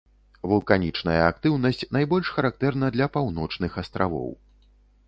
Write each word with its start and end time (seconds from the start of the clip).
Вулканічная 0.53 1.19
актыўнасць 1.31 1.83
найбольш 1.99 2.33
характэрна 2.39 2.93
для 2.97 3.07
паўночных 3.19 3.71
астравоў. 3.85 4.29